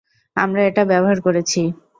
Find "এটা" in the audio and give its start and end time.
0.63-0.83